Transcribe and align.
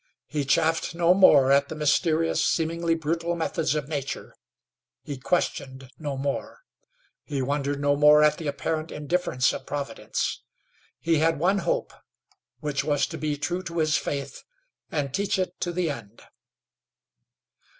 He 0.25 0.45
chaffed 0.45 0.95
no 0.95 1.13
more 1.13 1.51
at 1.51 1.69
the 1.69 1.75
mysterious, 1.75 2.43
seemingly 2.43 2.95
brutal 2.95 3.35
methods 3.35 3.75
of 3.75 3.87
nature; 3.87 4.33
he 5.03 5.15
questioned 5.19 5.91
no 5.99 6.17
more. 6.17 6.61
He 7.23 7.39
wondered 7.43 7.79
no 7.79 7.95
more 7.95 8.23
at 8.23 8.39
the 8.39 8.47
apparent 8.47 8.89
indifference 8.91 9.53
of 9.53 9.67
Providence. 9.67 10.41
He 10.99 11.19
had 11.19 11.37
one 11.37 11.59
hope, 11.59 11.93
which 12.61 12.83
was 12.83 13.05
to 13.05 13.17
be 13.19 13.37
true 13.37 13.61
to 13.61 13.77
his 13.77 13.95
faith, 13.95 14.43
and 14.91 15.13
teach 15.13 15.37
it 15.37 15.59
to 15.59 15.71
the 15.71 15.91
end. 15.91 16.23